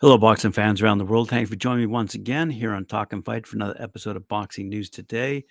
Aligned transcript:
Hello, 0.00 0.18
boxing 0.18 0.52
fans 0.52 0.82
around 0.82 0.98
the 0.98 1.04
world. 1.04 1.30
Thanks 1.30 1.50
for 1.50 1.56
joining 1.56 1.80
me 1.80 1.86
once 1.86 2.14
again 2.14 2.50
here 2.50 2.72
on 2.72 2.84
TalkinFight 2.84 3.46
for 3.46 3.56
another 3.56 3.76
episode 3.78 4.16
of 4.16 4.28
Boxing 4.28 4.68
News 4.68 4.90
Today. 4.90 5.44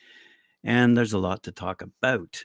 And 0.63 0.95
there's 0.95 1.13
a 1.13 1.17
lot 1.17 1.43
to 1.43 1.51
talk 1.51 1.81
about. 1.81 2.43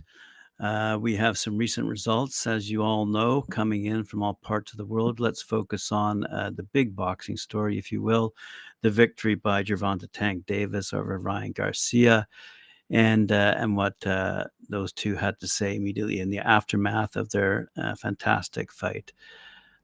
Uh, 0.61 0.99
we 1.01 1.15
have 1.15 1.39
some 1.39 1.57
recent 1.57 1.87
results, 1.87 2.47
as 2.47 2.71
you 2.71 2.83
all 2.83 3.07
know, 3.07 3.43
coming 3.43 3.85
in 3.85 4.05
from 4.05 4.23
all 4.23 4.35
parts 4.35 4.73
of 4.73 4.79
the 4.79 4.85
world. 4.85 5.21
Let's 5.21 5.43
focus 5.43 5.93
on 5.93 6.25
uh, 6.25 6.51
the 6.55 6.65
big 6.65 6.97
boxing 6.97 7.37
story, 7.37 7.79
if 7.79 7.93
you 7.93 8.03
will 8.03 8.35
the 8.83 8.91
victory 8.91 9.35
by 9.35 9.63
Gervonta 9.63 10.09
Tank 10.13 10.47
Davis 10.47 10.93
over 10.93 11.19
Ryan 11.19 11.53
Garcia. 11.53 12.27
And 12.91 13.31
uh, 13.33 13.55
and 13.59 13.77
what 13.77 14.07
uh, 14.07 14.45
those 14.69 14.93
two 14.93 15.15
had 15.15 15.39
to 15.41 15.49
say 15.49 15.77
immediately 15.77 16.21
in 16.21 16.31
the 16.31 16.39
aftermath 16.39 17.17
of 17.17 17.31
their 17.31 17.71
uh, 17.77 17.95
fantastic 17.97 18.73
fight. 18.73 19.13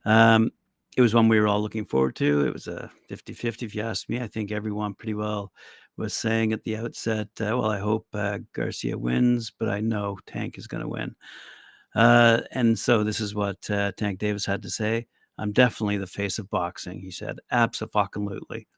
Um, 0.06 0.52
it 0.96 1.02
was 1.02 1.14
one 1.14 1.28
we 1.28 1.40
were 1.40 1.48
all 1.48 1.60
looking 1.60 1.84
forward 1.84 2.16
to. 2.16 2.46
It 2.46 2.52
was 2.52 2.66
a 2.68 2.90
50 3.08 3.32
50, 3.34 3.66
if 3.66 3.74
you 3.74 3.82
ask 3.82 4.08
me. 4.08 4.20
I 4.20 4.26
think 4.28 4.52
everyone 4.52 4.94
pretty 4.94 5.14
well 5.14 5.52
was 5.96 6.14
saying 6.14 6.52
at 6.52 6.62
the 6.64 6.76
outset, 6.76 7.28
uh, 7.40 7.56
well, 7.56 7.70
I 7.70 7.78
hope 7.78 8.06
uh, 8.14 8.38
Garcia 8.52 8.96
wins, 8.98 9.52
but 9.58 9.68
I 9.68 9.80
know 9.80 10.18
Tank 10.26 10.58
is 10.58 10.66
going 10.66 10.82
to 10.82 10.88
win. 10.88 11.14
Uh, 11.94 12.40
and 12.52 12.78
so 12.78 13.04
this 13.04 13.20
is 13.20 13.34
what 13.34 13.60
Tank 13.62 14.18
Davis 14.18 14.46
had 14.46 14.62
to 14.62 14.70
say. 14.70 15.06
I'm 15.38 15.52
definitely 15.52 15.98
the 15.98 16.06
face 16.06 16.38
of 16.38 16.50
boxing, 16.50 17.00
he 17.00 17.10
said. 17.10 17.38
Absolutely. 17.50 18.68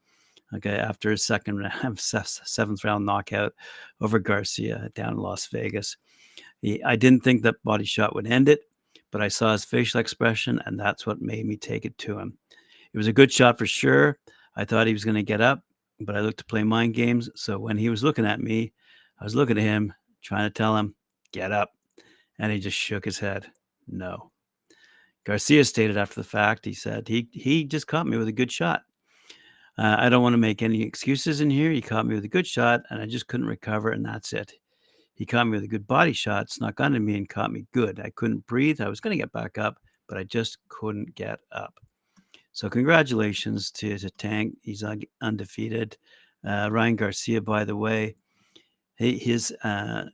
Okay, 0.54 0.76
after 0.76 1.10
his 1.10 1.24
second 1.24 1.58
round, 1.82 1.98
seventh 1.98 2.84
round 2.84 3.04
knockout 3.04 3.54
over 4.00 4.18
Garcia 4.18 4.90
down 4.94 5.14
in 5.14 5.18
Las 5.18 5.46
Vegas. 5.48 5.96
He, 6.62 6.82
I 6.82 6.96
didn't 6.96 7.24
think 7.24 7.42
that 7.42 7.62
body 7.64 7.84
shot 7.84 8.14
would 8.14 8.26
end 8.26 8.48
it 8.48 8.60
but 9.10 9.22
I 9.22 9.28
saw 9.28 9.52
his 9.52 9.64
facial 9.64 10.00
expression, 10.00 10.60
and 10.66 10.78
that's 10.78 11.06
what 11.06 11.20
made 11.20 11.46
me 11.46 11.56
take 11.56 11.84
it 11.84 11.96
to 11.98 12.18
him. 12.18 12.36
It 12.92 12.98
was 12.98 13.06
a 13.06 13.12
good 13.12 13.32
shot 13.32 13.58
for 13.58 13.66
sure. 13.66 14.18
I 14.56 14.64
thought 14.64 14.86
he 14.86 14.92
was 14.92 15.04
going 15.04 15.16
to 15.16 15.22
get 15.22 15.40
up, 15.40 15.62
but 16.00 16.16
I 16.16 16.20
looked 16.20 16.38
to 16.40 16.44
play 16.44 16.62
mind 16.62 16.94
games. 16.94 17.30
So 17.34 17.58
when 17.58 17.76
he 17.76 17.88
was 17.88 18.04
looking 18.04 18.26
at 18.26 18.40
me, 18.40 18.72
I 19.20 19.24
was 19.24 19.34
looking 19.34 19.58
at 19.58 19.64
him, 19.64 19.92
trying 20.22 20.44
to 20.44 20.52
tell 20.52 20.76
him, 20.76 20.94
get 21.32 21.52
up. 21.52 21.70
And 22.38 22.52
he 22.52 22.58
just 22.58 22.76
shook 22.76 23.04
his 23.04 23.18
head. 23.18 23.46
No. 23.88 24.30
Garcia 25.24 25.64
stated 25.64 25.96
after 25.96 26.16
the 26.16 26.28
fact, 26.28 26.66
he 26.66 26.74
said, 26.74 27.08
he, 27.08 27.28
he 27.32 27.64
just 27.64 27.86
caught 27.86 28.06
me 28.06 28.18
with 28.18 28.28
a 28.28 28.32
good 28.32 28.52
shot. 28.52 28.82
Uh, 29.78 29.96
I 29.98 30.08
don't 30.08 30.22
want 30.22 30.32
to 30.32 30.38
make 30.38 30.62
any 30.62 30.82
excuses 30.82 31.40
in 31.40 31.50
here. 31.50 31.70
He 31.70 31.82
caught 31.82 32.06
me 32.06 32.14
with 32.14 32.24
a 32.24 32.28
good 32.28 32.46
shot, 32.46 32.82
and 32.90 33.00
I 33.00 33.06
just 33.06 33.26
couldn't 33.26 33.46
recover, 33.46 33.90
and 33.90 34.04
that's 34.04 34.32
it. 34.32 34.52
He 35.14 35.26
caught 35.26 35.46
me 35.46 35.52
with 35.52 35.64
a 35.64 35.68
good 35.68 35.86
body 35.86 36.12
shot, 36.12 36.50
snuck 36.50 36.80
under 36.80 37.00
me, 37.00 37.16
and 37.16 37.28
caught 37.28 37.52
me 37.52 37.66
good. 37.72 38.00
I 38.00 38.10
couldn't 38.10 38.46
breathe. 38.46 38.80
I 38.80 38.88
was 38.88 39.00
going 39.00 39.16
to 39.16 39.22
get 39.22 39.32
back 39.32 39.58
up, 39.58 39.78
but 40.08 40.18
I 40.18 40.24
just 40.24 40.58
couldn't 40.68 41.14
get 41.14 41.40
up. 41.52 41.74
So, 42.52 42.70
congratulations 42.70 43.70
to, 43.72 43.98
to 43.98 44.10
Tank. 44.10 44.56
He's 44.62 44.84
undefeated. 45.20 45.96
Uh, 46.46 46.68
Ryan 46.70 46.96
Garcia, 46.96 47.40
by 47.42 47.64
the 47.64 47.76
way, 47.76 48.16
his 48.96 49.54
uh, 49.62 50.04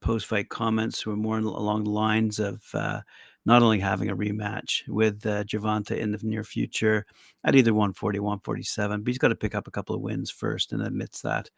post 0.00 0.26
fight 0.26 0.48
comments 0.48 1.06
were 1.06 1.16
more 1.16 1.38
along 1.38 1.84
the 1.84 1.90
lines 1.90 2.38
of 2.38 2.62
uh, 2.74 3.00
not 3.46 3.62
only 3.62 3.78
having 3.78 4.10
a 4.10 4.16
rematch 4.16 4.86
with 4.88 5.24
uh, 5.24 5.44
Gervonta 5.44 5.96
in 5.96 6.10
the 6.10 6.18
near 6.22 6.42
future 6.42 7.06
at 7.44 7.54
either 7.54 7.72
140, 7.72 8.18
147, 8.18 9.02
but 9.02 9.08
he's 9.08 9.18
got 9.18 9.28
to 9.28 9.36
pick 9.36 9.54
up 9.54 9.68
a 9.68 9.70
couple 9.70 9.94
of 9.94 10.02
wins 10.02 10.30
first 10.30 10.72
and 10.72 10.82
admits 10.82 11.22
that. 11.22 11.48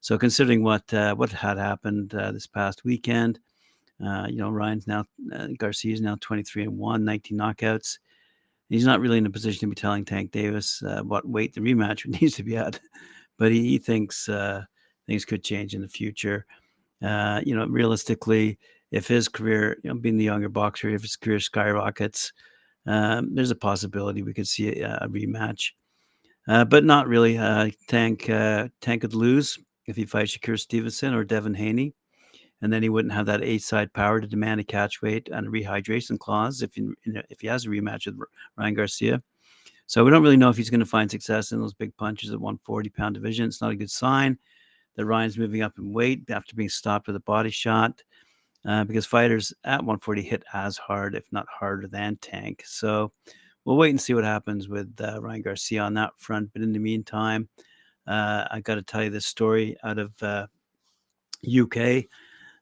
So 0.00 0.16
considering 0.16 0.64
what 0.64 0.92
uh, 0.94 1.14
what 1.14 1.30
had 1.30 1.58
happened 1.58 2.14
uh, 2.14 2.32
this 2.32 2.46
past 2.46 2.84
weekend, 2.84 3.40
uh, 4.04 4.26
you 4.28 4.38
know 4.38 4.48
Ryan's 4.48 4.86
now 4.86 5.04
uh, 5.32 5.48
Garcia 5.58 5.92
is 5.92 6.00
now 6.00 6.16
23 6.20 6.62
and 6.64 6.78
one, 6.78 7.04
19 7.04 7.36
knockouts. 7.36 7.98
He's 8.70 8.86
not 8.86 9.00
really 9.00 9.18
in 9.18 9.26
a 9.26 9.30
position 9.30 9.60
to 9.60 9.66
be 9.66 9.74
telling 9.74 10.04
Tank 10.04 10.30
Davis 10.30 10.82
uh, 10.82 11.02
what 11.02 11.28
weight 11.28 11.54
the 11.54 11.60
rematch 11.60 12.06
needs 12.20 12.36
to 12.36 12.42
be 12.42 12.56
at, 12.56 12.80
but 13.38 13.52
he, 13.52 13.68
he 13.68 13.78
thinks 13.78 14.30
uh, 14.30 14.64
things 15.06 15.26
could 15.26 15.44
change 15.44 15.74
in 15.74 15.82
the 15.82 15.88
future. 15.88 16.46
you 17.02 17.54
know, 17.54 17.66
realistically, 17.68 18.58
if 18.90 19.06
his 19.08 19.28
career, 19.28 19.78
you 19.82 19.90
know, 19.90 19.96
being 19.98 20.16
the 20.16 20.24
younger 20.24 20.48
boxer, 20.48 20.88
if 20.88 21.02
his 21.02 21.16
career 21.16 21.40
skyrockets, 21.40 22.32
um, 22.86 23.34
there's 23.34 23.50
a 23.50 23.56
possibility 23.56 24.22
we 24.22 24.34
could 24.34 24.48
see 24.48 24.80
a, 24.80 24.98
a 25.02 25.08
rematch. 25.08 25.72
Uh, 26.46 26.64
but 26.64 26.84
not 26.84 27.06
really. 27.06 27.36
Uh, 27.36 27.70
Tank 27.88 28.30
uh, 28.30 28.68
Tank 28.80 29.02
could 29.02 29.14
lose 29.14 29.58
if 29.86 29.96
he 29.96 30.06
fights 30.06 30.36
Shakur 30.36 30.58
Stevenson 30.58 31.14
or 31.14 31.24
Devin 31.24 31.54
Haney. 31.54 31.94
And 32.60 32.72
then 32.72 32.82
he 32.82 32.88
wouldn't 32.88 33.14
have 33.14 33.26
that 33.26 33.42
eight 33.42 33.62
side 33.62 33.92
power 33.92 34.20
to 34.20 34.26
demand 34.26 34.60
a 34.60 34.64
catch 34.64 35.00
weight 35.00 35.28
and 35.30 35.46
a 35.46 35.50
rehydration 35.50 36.18
clause 36.18 36.62
if 36.62 36.74
he, 36.74 36.88
if 37.04 37.40
he 37.40 37.46
has 37.46 37.66
a 37.66 37.68
rematch 37.68 38.06
with 38.06 38.18
Ryan 38.56 38.74
Garcia. 38.74 39.22
So 39.86 40.04
we 40.04 40.10
don't 40.10 40.22
really 40.22 40.36
know 40.36 40.50
if 40.50 40.56
he's 40.56 40.70
going 40.70 40.80
to 40.80 40.86
find 40.86 41.10
success 41.10 41.52
in 41.52 41.60
those 41.60 41.72
big 41.72 41.96
punches 41.96 42.30
at 42.30 42.40
140 42.40 42.90
pound 42.90 43.14
division. 43.14 43.46
It's 43.46 43.62
not 43.62 43.70
a 43.70 43.76
good 43.76 43.90
sign 43.90 44.38
that 44.96 45.06
Ryan's 45.06 45.38
moving 45.38 45.62
up 45.62 45.78
in 45.78 45.92
weight 45.92 46.28
after 46.30 46.56
being 46.56 46.68
stopped 46.68 47.06
with 47.06 47.16
a 47.16 47.20
body 47.20 47.50
shot 47.50 48.02
uh, 48.68 48.84
because 48.84 49.06
fighters 49.06 49.54
at 49.64 49.78
140 49.78 50.20
hit 50.20 50.44
as 50.52 50.76
hard, 50.76 51.14
if 51.14 51.24
not 51.32 51.46
harder, 51.48 51.88
than 51.88 52.16
Tank. 52.16 52.62
So 52.66 53.10
we'll 53.64 53.78
wait 53.78 53.90
and 53.90 54.00
see 54.00 54.12
what 54.12 54.24
happens 54.24 54.68
with 54.68 54.94
uh, 55.00 55.22
Ryan 55.22 55.40
Garcia 55.40 55.80
on 55.80 55.94
that 55.94 56.12
front. 56.18 56.50
But 56.52 56.60
in 56.60 56.74
the 56.74 56.78
meantime, 56.78 57.48
uh, 58.06 58.44
I 58.50 58.60
got 58.60 58.74
to 58.74 58.82
tell 58.82 59.02
you 59.02 59.08
this 59.08 59.24
story 59.24 59.78
out 59.82 59.98
of 59.98 60.22
uh, 60.22 60.48
UK. 61.50 62.04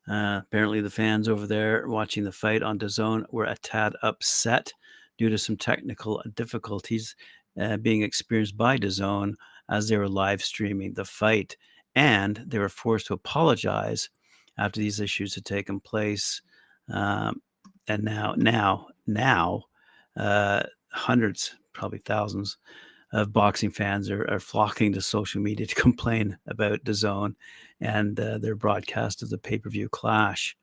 Uh, 0.09 0.43
apparently, 0.45 0.81
the 0.81 0.91
fans 0.91 1.29
over 1.29 1.45
there 1.45 1.89
watching 1.89 2.23
the 2.23 2.31
fight 2.31 2.63
on 2.63 2.79
DAZN 2.79 3.25
were 3.33 3.47
a 3.47 3.57
tad 3.57 3.95
upset 4.05 4.73
due 5.19 5.29
to 5.29 5.37
some 5.37 5.57
technical 5.57 6.23
difficulties 6.37 7.17
uh, 7.61 7.79
being 7.79 8.03
experienced 8.03 8.57
by 8.57 8.79
DAZN 8.79 9.35
as 9.69 9.89
they 9.89 9.97
were 9.97 10.09
live 10.09 10.41
streaming 10.41 10.95
the 10.95 11.05
fight, 11.05 11.57
and 11.97 12.45
they 12.47 12.61
were 12.61 12.69
forced 12.69 13.09
to 13.09 13.15
apologize 13.15 14.09
after 14.59 14.81
these 14.81 15.01
issues 15.01 15.35
had 15.35 15.45
taken 15.45 15.81
place. 15.81 16.43
Um, 16.89 17.43
and 17.89 18.05
now, 18.05 18.35
now, 18.37 18.87
now, 19.07 19.65
uh, 20.17 20.63
hundreds, 20.93 21.55
probably 21.73 21.99
thousands 21.99 22.57
of 23.13 23.33
boxing 23.33 23.71
fans 23.71 24.11
are, 24.11 24.29
are 24.31 24.41
flocking 24.41 24.93
to 24.93 25.01
social 25.01 25.41
media 25.41 25.67
to 25.67 25.75
complain 25.81 26.37
about 26.47 26.85
DAZN 26.85 27.35
and 27.81 28.19
uh, 28.19 28.39
their 28.39 28.57
broadcast 28.57 29.23
of 29.23 29.31
the 29.31 29.39
pay-per-view 29.39 29.89
clash. 29.89 30.57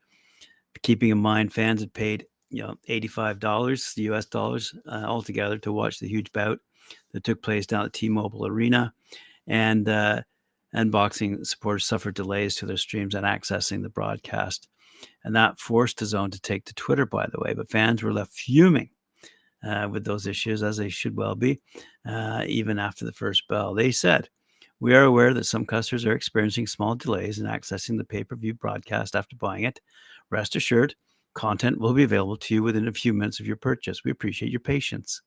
Keeping 0.81 1.09
in 1.09 1.19
mind, 1.19 1.53
fans 1.53 1.81
had 1.81 1.93
paid 1.93 2.25
you 2.49 2.61
know 2.61 2.75
eighty-five 2.87 3.39
dollars, 3.39 3.93
U.S. 3.97 4.25
dollars, 4.25 4.75
uh, 4.87 5.03
altogether 5.05 5.57
to 5.59 5.71
watch 5.71 5.99
the 5.99 6.07
huge 6.07 6.31
bout 6.31 6.59
that 7.11 7.23
took 7.23 7.41
place 7.41 7.65
down 7.65 7.85
at 7.85 7.93
T-Mobile 7.93 8.47
Arena, 8.47 8.93
and 9.47 9.87
uh, 9.87 10.21
and 10.73 10.91
boxing 10.91 11.43
supporters 11.43 11.85
suffered 11.85 12.15
delays 12.15 12.55
to 12.55 12.65
their 12.65 12.77
streams 12.77 13.15
and 13.15 13.25
accessing 13.25 13.83
the 13.83 13.89
broadcast, 13.89 14.67
and 15.23 15.35
that 15.35 15.59
forced 15.59 15.99
DAZN 15.99 16.31
to 16.31 16.41
take 16.41 16.65
to 16.65 16.73
Twitter. 16.73 17.05
By 17.05 17.27
the 17.27 17.39
way, 17.39 17.53
but 17.53 17.69
fans 17.69 18.03
were 18.03 18.13
left 18.13 18.33
fuming 18.33 18.89
uh, 19.63 19.87
with 19.91 20.03
those 20.05 20.27
issues, 20.27 20.63
as 20.63 20.77
they 20.77 20.89
should 20.89 21.15
well 21.15 21.35
be, 21.35 21.61
uh, 22.07 22.43
even 22.45 22.79
after 22.79 23.05
the 23.05 23.13
first 23.13 23.47
bell. 23.47 23.73
They 23.73 23.91
said, 23.91 24.29
We 24.79 24.95
are 24.95 25.03
aware 25.03 25.33
that 25.33 25.45
some 25.45 25.65
customers 25.65 26.05
are 26.05 26.13
experiencing 26.13 26.67
small 26.67 26.95
delays 26.95 27.39
in 27.39 27.45
accessing 27.45 27.97
the 27.97 28.03
pay 28.03 28.23
per 28.23 28.35
view 28.35 28.53
broadcast 28.53 29.15
after 29.15 29.35
buying 29.35 29.63
it. 29.63 29.79
Rest 30.29 30.55
assured, 30.55 30.95
content 31.33 31.79
will 31.79 31.93
be 31.93 32.03
available 32.03 32.37
to 32.37 32.55
you 32.55 32.63
within 32.63 32.87
a 32.87 32.93
few 32.93 33.13
minutes 33.13 33.39
of 33.39 33.47
your 33.47 33.55
purchase. 33.55 34.03
We 34.03 34.11
appreciate 34.11 34.51
your 34.51 34.59
patience. 34.59 35.21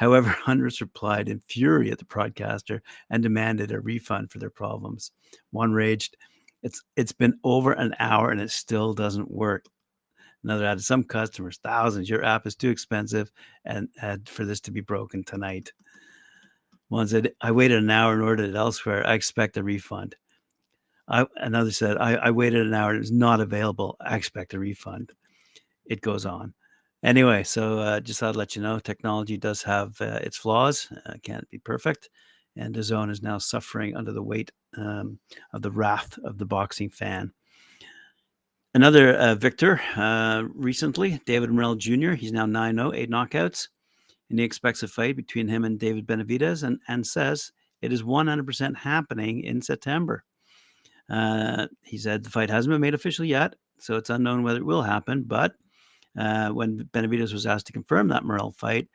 However, 0.00 0.30
hundreds 0.44 0.80
replied 0.80 1.28
in 1.28 1.40
fury 1.40 1.90
at 1.90 1.98
the 1.98 2.06
broadcaster 2.06 2.82
and 3.10 3.22
demanded 3.22 3.70
a 3.70 3.80
refund 3.80 4.30
for 4.30 4.38
their 4.38 4.48
problems. 4.48 5.12
One 5.50 5.72
raged, 5.72 6.16
it's 6.62 6.82
it's 6.96 7.12
been 7.12 7.38
over 7.44 7.72
an 7.72 7.94
hour 7.98 8.30
and 8.30 8.40
it 8.40 8.50
still 8.50 8.94
doesn't 8.94 9.30
work. 9.30 9.66
Another 10.42 10.64
added 10.64 10.84
some 10.84 11.04
customers, 11.04 11.60
thousands. 11.62 12.08
Your 12.08 12.24
app 12.24 12.46
is 12.46 12.56
too 12.56 12.70
expensive, 12.70 13.30
and, 13.66 13.90
and 14.00 14.26
for 14.26 14.46
this 14.46 14.60
to 14.62 14.70
be 14.70 14.80
broken 14.80 15.22
tonight. 15.22 15.70
One 16.88 17.06
said, 17.06 17.32
"I 17.42 17.52
waited 17.52 17.82
an 17.82 17.90
hour 17.90 18.14
and 18.14 18.22
ordered 18.22 18.48
it 18.48 18.56
elsewhere. 18.56 19.06
I 19.06 19.12
expect 19.12 19.58
a 19.58 19.62
refund." 19.62 20.16
I, 21.08 21.26
another 21.36 21.72
said, 21.72 21.98
I, 21.98 22.14
I 22.14 22.30
waited 22.30 22.66
an 22.66 22.72
hour. 22.72 22.90
and 22.90 22.96
It 22.96 23.00
was 23.00 23.12
not 23.12 23.40
available. 23.40 23.98
I 24.00 24.16
expect 24.16 24.54
a 24.54 24.58
refund." 24.58 25.12
It 25.84 26.00
goes 26.00 26.24
on. 26.24 26.54
Anyway, 27.02 27.42
so 27.42 27.78
uh, 27.78 28.00
just 28.00 28.20
thought 28.20 28.30
I'd 28.30 28.36
let 28.36 28.54
you 28.54 28.62
know, 28.62 28.78
technology 28.78 29.38
does 29.38 29.62
have 29.62 29.98
uh, 30.00 30.18
its 30.22 30.36
flaws. 30.36 30.88
Uh, 31.06 31.14
can't 31.22 31.48
be 31.48 31.58
perfect, 31.58 32.10
and 32.56 32.74
DAZN 32.74 33.10
is 33.10 33.22
now 33.22 33.38
suffering 33.38 33.96
under 33.96 34.12
the 34.12 34.22
weight 34.22 34.52
um, 34.76 35.18
of 35.52 35.62
the 35.62 35.70
wrath 35.70 36.18
of 36.24 36.36
the 36.36 36.44
boxing 36.44 36.90
fan. 36.90 37.32
Another 38.74 39.14
uh, 39.14 39.34
victor 39.34 39.80
uh, 39.96 40.44
recently, 40.54 41.20
David 41.26 41.50
Morrell 41.50 41.74
Jr. 41.74 42.12
He's 42.12 42.32
now 42.32 42.46
9 42.46 42.76
0, 42.76 42.92
eight 42.94 43.10
knockouts. 43.10 43.68
And 44.28 44.38
he 44.38 44.44
expects 44.44 44.84
a 44.84 44.88
fight 44.88 45.16
between 45.16 45.48
him 45.48 45.64
and 45.64 45.76
David 45.76 46.06
Benavidez, 46.06 46.62
and, 46.62 46.78
and 46.86 47.04
says 47.04 47.50
it 47.82 47.92
is 47.92 48.04
100% 48.04 48.76
happening 48.76 49.42
in 49.42 49.60
September. 49.60 50.22
Uh, 51.08 51.66
he 51.82 51.98
said 51.98 52.22
the 52.22 52.30
fight 52.30 52.48
hasn't 52.48 52.72
been 52.72 52.80
made 52.80 52.94
official 52.94 53.24
yet, 53.24 53.56
so 53.78 53.96
it's 53.96 54.10
unknown 54.10 54.44
whether 54.44 54.60
it 54.60 54.66
will 54.66 54.82
happen. 54.82 55.24
But 55.26 55.54
uh, 56.18 56.50
when 56.50 56.88
Benavidez 56.92 57.32
was 57.32 57.46
asked 57.46 57.66
to 57.66 57.72
confirm 57.72 58.08
that 58.08 58.24
Morrell 58.24 58.52
fight, 58.52 58.88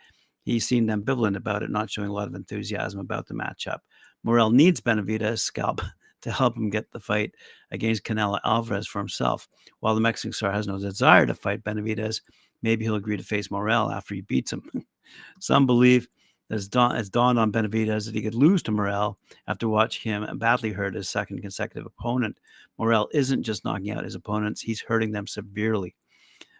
he 0.43 0.59
seemed 0.59 0.89
ambivalent 0.89 1.35
about 1.35 1.63
it, 1.63 1.71
not 1.71 1.89
showing 1.89 2.09
a 2.09 2.13
lot 2.13 2.27
of 2.27 2.35
enthusiasm 2.35 2.99
about 2.99 3.27
the 3.27 3.33
matchup. 3.33 3.79
Morrell 4.23 4.51
needs 4.51 4.81
Benavidez' 4.81 5.39
scalp 5.39 5.81
to 6.21 6.31
help 6.31 6.55
him 6.55 6.69
get 6.69 6.91
the 6.91 6.99
fight 6.99 7.33
against 7.71 8.03
Canelo 8.03 8.39
Alvarez 8.43 8.87
for 8.87 8.99
himself. 8.99 9.47
While 9.79 9.95
the 9.95 10.01
Mexican 10.01 10.33
star 10.33 10.51
has 10.51 10.67
no 10.67 10.77
desire 10.77 11.25
to 11.25 11.33
fight 11.33 11.63
Benavidez, 11.63 12.21
maybe 12.61 12.85
he'll 12.85 12.95
agree 12.95 13.17
to 13.17 13.23
face 13.23 13.51
Morrell 13.51 13.91
after 13.91 14.15
he 14.15 14.21
beats 14.21 14.53
him. 14.53 14.69
Some 15.39 15.65
believe 15.65 16.07
it's 16.49 16.67
dawned, 16.67 17.11
dawned 17.11 17.39
on 17.39 17.51
Benavidez 17.51 18.05
that 18.05 18.15
he 18.15 18.21
could 18.21 18.35
lose 18.35 18.61
to 18.63 18.71
Morrell 18.71 19.17
after 19.47 19.67
watching 19.67 20.11
him 20.11 20.37
badly 20.37 20.71
hurt 20.71 20.93
his 20.93 21.09
second 21.09 21.41
consecutive 21.41 21.87
opponent. 21.87 22.37
Morrell 22.77 23.09
isn't 23.13 23.43
just 23.43 23.65
knocking 23.65 23.91
out 23.91 24.03
his 24.03 24.15
opponents; 24.15 24.61
he's 24.61 24.81
hurting 24.81 25.11
them 25.11 25.25
severely. 25.25 25.95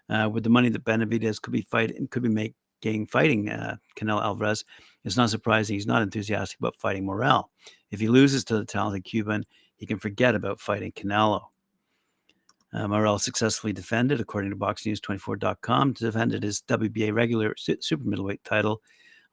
Uh, 0.10 0.30
with 0.31 0.44
the 0.44 0.50
money 0.50 0.69
that 0.69 0.84
Benavidez 0.84 1.42
could 1.42 1.54
be 1.54 1.63
fighting, 1.63 2.07
could 2.10 2.24
be 2.24 2.30
making 2.30 3.07
fighting 3.07 3.50
uh, 3.50 3.78
Canelo 3.96 4.22
Alvarez, 4.22 4.63
it's 5.04 5.18
not 5.18 5.30
surprising 5.30 5.75
he's 5.75 5.88
not 5.88 6.02
enthusiastic 6.02 6.60
about 6.60 6.75
fighting 6.75 7.06
Morrell. 7.06 7.50
If 7.92 8.00
he 8.00 8.07
loses 8.07 8.44
to 8.46 8.57
the 8.57 8.66
talented 8.66 9.04
Cuban, 9.04 9.44
he 9.78 9.86
can 9.86 10.00
forget 10.00 10.36
about 10.36 10.60
fighting 10.60 10.92
Canelo. 10.92 11.42
Uh, 12.74 12.88
Morrell 12.88 13.19
successfully 13.19 13.74
defended, 13.74 14.19
according 14.19 14.52
to 14.52 14.57
BoxNews24.com, 14.57 15.94
defended 15.94 16.44
his 16.44 16.62
WBA 16.68 17.13
regular 17.13 17.56
super 17.58 18.04
middleweight 18.04 18.44
title 18.44 18.81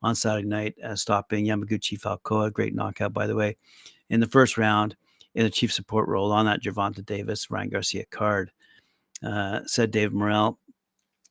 on 0.01 0.15
Saturday 0.15 0.47
night, 0.47 0.75
uh, 0.85 0.95
stopping 0.95 1.47
Yamaguchi 1.47 1.99
Falcão, 1.99 2.53
great 2.53 2.75
knockout, 2.75 3.13
by 3.13 3.27
the 3.27 3.35
way, 3.35 3.57
in 4.11 4.21
the 4.21 4.29
first 4.29 4.59
round 4.59 4.97
in 5.35 5.47
a 5.47 5.51
chief 5.51 5.73
support 5.73 6.09
role 6.09 6.33
on 6.33 6.47
that 6.47 6.63
Gervonta 6.63 7.05
Davis, 7.05 7.51
Ryan 7.51 7.71
Garcia 7.71 8.05
card. 8.11 8.53
Uh, 9.25 9.61
said 9.67 9.93
Dave 9.93 10.13
Morrell, 10.13 10.59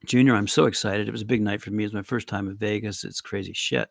Jr., 0.05 0.33
I'm 0.33 0.47
so 0.47 0.65
excited. 0.65 1.07
It 1.07 1.11
was 1.11 1.21
a 1.21 1.25
big 1.25 1.41
night 1.41 1.61
for 1.61 1.71
me. 1.71 1.83
It 1.83 1.87
was 1.87 1.93
my 1.93 2.01
first 2.01 2.27
time 2.27 2.47
in 2.47 2.57
Vegas. 2.57 3.03
It's 3.03 3.21
crazy 3.21 3.53
shit. 3.53 3.89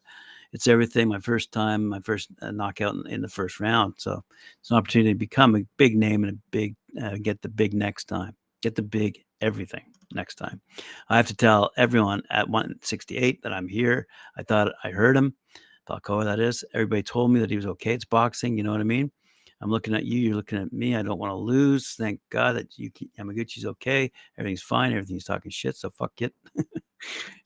It's 0.52 0.66
everything. 0.66 1.08
My 1.08 1.20
first 1.20 1.52
time, 1.52 1.86
my 1.86 2.00
first 2.00 2.30
uh, 2.42 2.50
knockout 2.50 2.94
in, 2.94 3.06
in, 3.06 3.20
the 3.20 3.28
first 3.28 3.60
round. 3.60 3.94
So 3.98 4.24
it's 4.60 4.70
an 4.70 4.76
opportunity 4.76 5.12
to 5.12 5.18
become 5.18 5.54
a 5.54 5.66
big 5.76 5.96
name 5.96 6.24
and 6.24 6.36
a 6.36 6.40
big, 6.50 6.74
uh, 7.00 7.16
get 7.22 7.40
the 7.42 7.48
big 7.48 7.72
next 7.72 8.06
time. 8.06 8.34
Get 8.60 8.74
the 8.74 8.82
big 8.82 9.20
everything 9.40 9.84
next 10.12 10.34
time. 10.34 10.60
I 11.08 11.16
have 11.16 11.28
to 11.28 11.36
tell 11.36 11.70
everyone 11.76 12.22
at 12.30 12.48
168 12.48 13.42
that 13.42 13.52
I'm 13.52 13.68
here. 13.68 14.08
I 14.36 14.42
thought 14.42 14.72
I 14.82 14.90
heard 14.90 15.16
him. 15.16 15.34
Falcão, 15.88 16.24
that 16.24 16.40
is. 16.40 16.64
Everybody 16.74 17.02
told 17.02 17.32
me 17.32 17.40
that 17.40 17.50
he 17.50 17.56
was 17.56 17.66
okay. 17.66 17.94
It's 17.94 18.04
boxing. 18.04 18.56
You 18.56 18.64
know 18.64 18.72
what 18.72 18.80
I 18.80 18.84
mean? 18.84 19.10
I'm 19.60 19.70
looking 19.70 19.94
at 19.94 20.04
you. 20.04 20.18
You're 20.18 20.36
looking 20.36 20.58
at 20.58 20.72
me. 20.72 20.96
I 20.96 21.02
don't 21.02 21.18
want 21.18 21.30
to 21.30 21.36
lose. 21.36 21.94
Thank 21.98 22.20
God 22.30 22.56
that 22.56 22.78
you 22.78 22.90
keep, 22.90 23.10
Yamaguchi's 23.16 23.66
okay. 23.66 24.10
Everything's 24.38 24.62
fine. 24.62 24.92
Everything's 24.92 25.24
talking 25.24 25.50
shit. 25.50 25.76
So 25.76 25.90
fuck 25.90 26.12
it. 26.20 26.34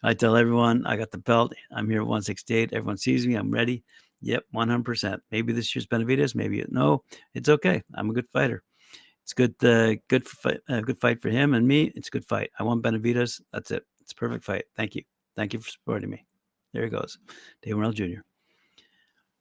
I 0.03 0.15
tell 0.15 0.37
everyone 0.37 0.87
I 0.87 0.97
got 0.97 1.11
the 1.11 1.19
belt. 1.19 1.55
I'm 1.73 1.89
here 1.89 2.01
at 2.01 2.07
168. 2.07 2.73
Everyone 2.73 2.99
sees 2.99 3.27
me. 3.27 3.35
I'm 3.35 3.51
ready. 3.51 3.83
Yep, 4.21 4.45
100%. 4.55 5.19
Maybe 5.31 5.53
this 5.53 5.75
year's 5.75 5.87
Benavidez. 5.87 6.35
Maybe 6.35 6.65
no. 6.69 7.03
It's 7.35 7.49
okay. 7.49 7.83
I'm 7.95 8.11
a 8.11 8.15
good 8.15 8.29
fighter. 8.33 8.63
It's 9.23 9.33
good. 9.33 9.55
Uh, 9.63 9.97
good 10.09 10.27
fight. 10.27 10.61
Uh, 10.69 10.81
good 10.81 10.99
fight 10.99 11.21
for 11.21 11.31
him 11.31 11.55
and 11.55 11.67
me. 11.67 11.93
It's 11.95 12.09
a 12.09 12.11
good 12.11 12.25
fight. 12.25 12.51
I 12.59 12.63
want 12.63 12.83
Benavidez. 12.83 13.41
That's 13.53 13.71
it. 13.71 13.85
It's 14.01 14.13
a 14.13 14.17
perfect 14.17 14.45
fight. 14.45 14.65
Thank 14.77 14.95
you. 14.95 15.03
Thank 15.37 15.53
you 15.53 15.61
for 15.61 15.71
supporting 15.71 16.11
me. 16.11 16.25
There 16.73 16.85
he 16.85 16.91
goes, 16.91 17.19
Dave 17.63 17.77
Morrell 17.77 17.93
Jr. 17.93 18.21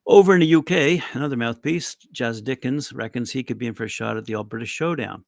Over 0.05 0.33
in 0.33 0.41
the 0.41 0.55
UK, 0.55 1.15
another 1.15 1.37
mouthpiece, 1.37 1.95
Jas 2.11 2.41
Dickens, 2.41 2.91
reckons 2.91 3.31
he 3.31 3.41
could 3.41 3.57
be 3.57 3.67
in 3.67 3.73
for 3.73 3.85
a 3.85 3.87
shot 3.87 4.17
at 4.17 4.25
the 4.25 4.35
All 4.35 4.43
British 4.43 4.69
Showdown. 4.69 5.23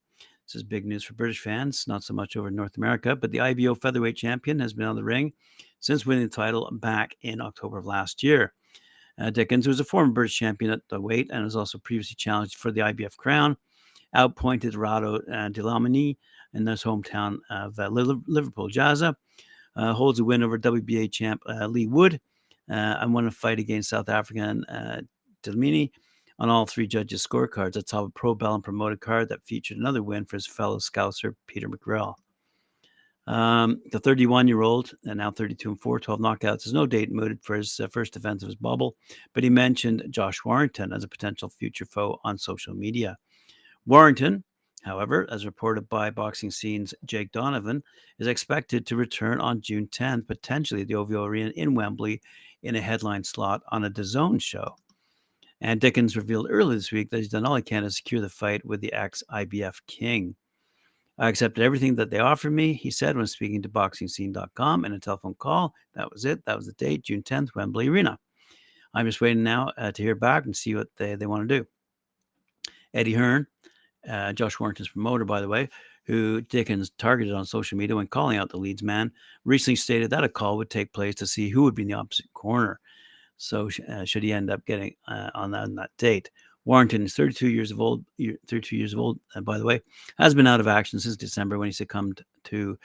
This 0.46 0.56
is 0.56 0.64
big 0.64 0.86
news 0.86 1.02
for 1.06 1.14
British 1.14 1.40
fans, 1.40 1.86
not 1.88 2.04
so 2.04 2.14
much 2.14 2.36
over 2.36 2.50
in 2.50 2.56
North 2.56 2.76
America, 2.76 3.16
but 3.16 3.32
the 3.32 3.40
IBO 3.40 3.76
featherweight 3.76 4.18
champion 4.18 4.60
has 4.60 4.74
been 4.74 4.86
on 4.86 4.98
the 4.98 5.04
ring 5.04 5.32
since 5.80 6.06
winning 6.06 6.26
the 6.26 6.30
title 6.30 6.70
back 6.74 7.16
in 7.22 7.40
October 7.40 7.78
of 7.78 7.86
last 7.86 8.22
year. 8.22 8.54
Uh, 9.18 9.30
Dickens, 9.30 9.66
was 9.66 9.80
a 9.80 9.86
former 9.86 10.12
British 10.12 10.38
champion 10.38 10.72
at 10.72 10.82
the 10.90 11.00
weight 11.00 11.30
and 11.32 11.44
has 11.46 11.56
also 11.56 11.78
previously 11.78 12.16
challenged 12.16 12.56
for 12.56 12.70
the 12.70 12.82
IBF 12.82 13.16
crown, 13.16 13.56
outpointed 14.14 14.74
Rado 14.74 15.20
uh, 15.30 15.50
Dlamini 15.52 16.18
in 16.54 16.68
his 16.68 16.84
hometown 16.84 17.38
of 17.50 17.80
uh, 17.80 17.88
Liverpool. 17.88 18.70
Jazza 18.70 19.16
uh, 19.78 19.94
holds 19.94 20.20
a 20.20 20.26
win 20.26 20.44
over 20.44 20.60
WBA 20.60 21.14
champ 21.14 21.42
uh, 21.48 21.66
Leigh 21.66 21.88
Wood 21.88 22.20
uh, 22.70 22.98
I 23.00 23.06
won 23.06 23.28
a 23.28 23.32
fight 23.32 23.60
against 23.60 23.90
South 23.90 24.10
African 24.10 24.64
uh, 24.66 25.02
Dlamini 25.44 25.92
on 26.40 26.50
all 26.50 26.66
three 26.66 26.88
judges' 26.88 27.26
scorecards. 27.26 27.92
How 27.92 28.06
a 28.06 28.10
Probellum 28.10 28.64
promoted 28.64 29.00
card 29.00 29.30
that 29.30 29.44
featured 29.44 29.78
another 29.78 30.04
win 30.04 30.26
for 30.26 30.38
his 30.38 30.48
fellow 30.48 30.80
Scouser, 30.80 31.36
Peter 31.48 31.70
McGrail. 31.70 32.16
Um, 33.28 33.82
the 33.92 34.00
31 34.00 34.48
year 34.48 34.62
old, 34.62 34.92
and 35.06 35.18
now 35.18 35.32
32 35.32 35.72
and 35.72 35.82
4, 35.82 36.00
12 36.00 36.20
knockouts, 36.20 36.64
has 36.66 36.74
no 36.74 36.86
date 36.86 37.12
mooted 37.12 37.42
for 37.42 37.56
his 37.56 37.80
uh, 37.80 37.88
first 37.88 38.14
defense 38.14 38.44
of 38.44 38.48
his 38.48 38.56
bubble, 38.56 38.96
but 39.34 39.44
he 39.44 39.50
mentioned 39.50 40.06
Josh 40.12 40.46
Warrington 40.46 40.94
as 40.94 41.04
a 41.04 41.08
potential 41.08 41.50
future 41.50 41.86
foe 41.86 42.20
on 42.24 42.38
social 42.38 42.76
media. 42.76 43.18
Warrington, 43.88 44.44
however, 44.84 45.28
as 45.32 45.46
reported 45.46 45.90
by 45.90 46.12
Boxing 46.12 46.52
Scene's 46.52 46.94
Jake 47.06 47.32
Donovan, 47.32 47.82
is 48.20 48.28
expected 48.28 48.86
to 48.86 48.96
return 48.96 49.40
on 49.40 49.62
June 49.62 49.88
10th, 49.88 50.28
potentially 50.28 50.82
at 50.82 50.88
the 50.88 50.96
OVO 50.96 51.26
Arena 51.26 51.52
in 51.56 51.74
Wembley 51.74 52.22
in 52.66 52.76
a 52.76 52.82
headline 52.82 53.24
slot 53.24 53.62
on 53.70 53.86
a 53.86 53.90
DAZN 53.90 54.42
show. 54.42 54.76
And 55.62 55.80
Dickens 55.80 56.18
revealed 56.18 56.48
earlier 56.50 56.78
this 56.78 56.92
week 56.92 57.10
that 57.10 57.18
he's 57.18 57.30
done 57.30 57.46
all 57.46 57.56
he 57.56 57.62
can 57.62 57.84
to 57.84 57.92
secure 57.92 58.22
the 58.22 58.30
fight 58.30 58.66
with 58.66 58.82
the 58.82 58.92
ex 58.94 59.24
IBF 59.32 59.76
king. 59.88 60.36
I 61.18 61.30
accepted 61.30 61.64
everything 61.64 61.96
that 61.96 62.10
they 62.10 62.20
offered 62.20 62.52
me, 62.52 62.74
he 62.74 62.92
said 62.92 63.16
when 63.16 63.26
speaking 63.26 63.62
to 63.62 63.70
BoxingScene.com 63.70 64.84
in 64.84 64.92
a 64.92 65.00
telephone 65.00 65.36
call. 65.36 65.74
That 65.94 66.12
was 66.12 66.26
it. 66.26 66.44
That 66.46 66.58
was 66.58 66.66
the 66.66 66.74
date, 66.74 67.04
June 67.04 67.24
10th, 67.24 67.56
Wembley 67.56 67.88
Arena. 67.88 68.20
I'm 68.94 69.06
just 69.06 69.22
waiting 69.22 69.44
now 69.44 69.72
uh, 69.78 69.92
to 69.94 70.04
hear 70.04 70.16
back 70.16 70.46
and 70.46 70.56
see 70.56 70.76
what 70.76 70.88
they, 70.98 71.16
they 71.16 71.26
want 71.26 71.48
to 71.48 71.60
do. 71.60 71.68
Eddie 72.94 73.14
Hearn, 73.14 73.48
uh, 74.10 74.34
Josh 74.34 74.60
Warrington's 74.60 74.90
promoter, 74.90 75.26
by 75.26 75.40
the 75.40 75.48
way, 75.48 75.70
who 76.06 76.42
Dickens 76.42 76.92
targeted 76.98 77.34
on 77.34 77.46
social 77.46 77.78
media 77.78 77.96
when 77.96 78.08
calling 78.08 78.38
out 78.38 78.50
the 78.50 78.58
Leeds 78.58 78.84
man, 78.84 79.12
recently 79.44 79.76
stated 79.76 80.10
that 80.12 80.24
a 80.24 80.30
call 80.30 80.58
would 80.58 80.70
take 80.70 80.94
place 80.94 81.16
to 81.16 81.28
see 81.28 81.50
who 81.50 81.64
would 81.64 81.76
be 81.76 81.82
in 81.82 81.88
the 81.88 81.94
opposite 81.96 82.32
corner. 82.34 82.80
So, 83.38 83.70
uh, 83.90 84.06
should 84.06 84.24
he 84.24 84.32
end 84.32 84.50
up 84.50 84.66
getting 84.66 84.96
uh, 85.08 85.30
on, 85.34 85.52
that, 85.52 85.64
on 85.64 85.76
that 85.76 85.92
date, 85.98 86.30
Warrington 86.66 87.04
is 87.04 87.14
32 87.14 87.50
years 87.50 87.72
of 87.72 87.80
old. 87.80 88.04
32 88.18 88.76
years 88.76 88.94
of 88.94 89.00
old, 89.00 89.20
uh, 89.36 89.42
by 89.42 89.58
the 89.58 89.66
way, 89.66 89.82
has 90.18 90.34
been 90.34 90.48
out 90.48 90.60
of 90.60 90.68
action 90.68 91.00
since 91.00 91.16
December 91.16 91.60
when 91.60 91.68
he 91.68 91.72
succumbed 91.72 92.24
to 92.46 92.78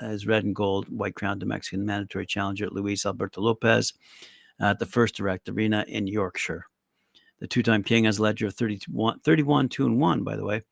his 0.00 0.26
red 0.26 0.44
and 0.44 0.54
gold 0.54 0.88
white 0.88 1.14
crown 1.14 1.38
to 1.38 1.46
Mexican 1.46 1.86
mandatory 1.86 2.26
challenger 2.26 2.68
Luis 2.68 3.06
Alberto 3.06 3.40
Lopez 3.40 3.92
at 4.60 4.78
the 4.78 4.86
First 4.86 5.14
Direct 5.14 5.48
Arena 5.48 5.84
in 5.88 6.06
Yorkshire. 6.08 6.64
The 7.38 7.46
two-time 7.46 7.84
king 7.84 8.04
has 8.04 8.18
a 8.18 8.22
ledger 8.22 8.48
of 8.48 8.54
31, 8.54 9.20
31 9.20 9.68
2 9.68 9.86
and 9.86 10.00
1, 10.00 10.24
by 10.24 10.36
the 10.36 10.44
way, 10.44 10.62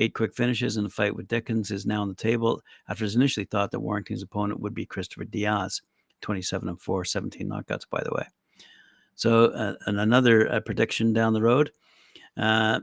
Eight 0.00 0.14
quick 0.14 0.34
finishes 0.34 0.76
in 0.76 0.84
the 0.84 0.90
fight 0.90 1.16
with 1.16 1.26
Dickens 1.26 1.72
is 1.72 1.84
now 1.84 2.02
on 2.02 2.08
the 2.08 2.14
table 2.14 2.62
after 2.88 3.02
it 3.02 3.06
was 3.06 3.16
initially 3.16 3.46
thought 3.46 3.72
that 3.72 3.80
Warrington's 3.80 4.22
opponent 4.22 4.60
would 4.60 4.72
be 4.72 4.86
Christopher 4.86 5.24
Diaz, 5.24 5.82
27 6.20 6.68
and 6.68 6.80
4, 6.80 7.04
17 7.04 7.48
knockouts, 7.48 7.84
by 7.90 8.00
the 8.04 8.12
way. 8.14 8.24
So, 9.16 9.46
uh, 9.46 9.74
and 9.86 9.98
another 9.98 10.50
uh, 10.50 10.60
prediction 10.60 11.12
down 11.12 11.32
the 11.32 11.42
road. 11.42 11.72
Uh, 12.36 12.78